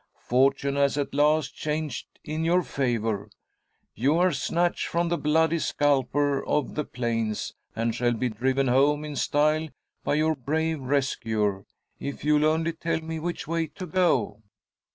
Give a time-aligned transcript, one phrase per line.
[0.23, 3.29] Fortune has at last changed in your favour.
[3.93, 9.05] You are snatched from the bloody scalper of the plains, and shall be driven home
[9.05, 9.67] in style
[10.03, 11.65] by your brave rescuer,
[11.99, 14.41] if you'll only tell me which way to go."